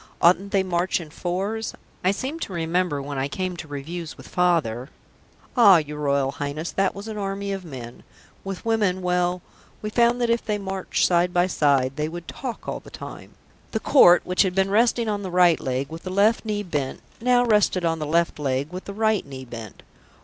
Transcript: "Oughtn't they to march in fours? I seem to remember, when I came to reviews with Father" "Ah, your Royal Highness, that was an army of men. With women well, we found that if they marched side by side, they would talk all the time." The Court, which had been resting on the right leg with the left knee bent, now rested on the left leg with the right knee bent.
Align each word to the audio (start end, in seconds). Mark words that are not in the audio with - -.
"Oughtn't 0.19 0.49
they 0.51 0.63
to 0.63 0.67
march 0.67 0.99
in 0.99 1.11
fours? 1.11 1.75
I 2.03 2.09
seem 2.09 2.39
to 2.39 2.53
remember, 2.53 3.03
when 3.03 3.19
I 3.19 3.27
came 3.27 3.55
to 3.57 3.67
reviews 3.67 4.17
with 4.17 4.27
Father" 4.27 4.89
"Ah, 5.55 5.77
your 5.77 5.99
Royal 5.99 6.31
Highness, 6.31 6.71
that 6.71 6.95
was 6.95 7.07
an 7.07 7.19
army 7.19 7.51
of 7.51 7.63
men. 7.63 8.01
With 8.43 8.65
women 8.65 9.03
well, 9.03 9.43
we 9.83 9.91
found 9.91 10.19
that 10.19 10.31
if 10.31 10.43
they 10.43 10.57
marched 10.57 11.05
side 11.05 11.31
by 11.31 11.45
side, 11.45 11.97
they 11.97 12.09
would 12.09 12.27
talk 12.27 12.67
all 12.67 12.79
the 12.79 12.89
time." 12.89 13.35
The 13.73 13.79
Court, 13.79 14.25
which 14.25 14.41
had 14.41 14.55
been 14.55 14.71
resting 14.71 15.07
on 15.07 15.21
the 15.21 15.29
right 15.29 15.59
leg 15.61 15.89
with 15.89 16.01
the 16.01 16.09
left 16.09 16.45
knee 16.45 16.63
bent, 16.63 17.01
now 17.21 17.45
rested 17.45 17.85
on 17.85 17.99
the 17.99 18.07
left 18.07 18.39
leg 18.39 18.73
with 18.73 18.85
the 18.85 18.95
right 18.95 19.23
knee 19.23 19.45
bent. 19.45 19.83